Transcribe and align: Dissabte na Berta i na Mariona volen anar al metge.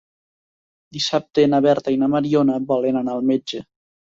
Dissabte 0.97 1.45
na 1.51 1.59
Berta 1.67 1.95
i 1.97 2.01
na 2.05 2.09
Mariona 2.17 2.59
volen 2.73 2.99
anar 3.03 3.17
al 3.19 3.25
metge. 3.35 3.63